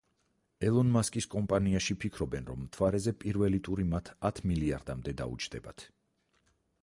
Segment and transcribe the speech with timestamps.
[0.67, 5.85] ელონ მასკის კომპანიაში ფიქრობენ, რომ მთვარეზე პირველი ტური მათ ათ მილიარდამდე დაუჯდებათ.